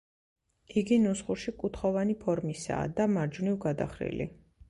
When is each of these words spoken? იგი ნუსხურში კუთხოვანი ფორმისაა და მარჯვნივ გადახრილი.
იგი 0.81 0.95
ნუსხურში 1.01 1.53
კუთხოვანი 1.65 2.17
ფორმისაა 2.23 2.87
და 3.01 3.07
მარჯვნივ 3.19 3.61
გადახრილი. 3.69 4.27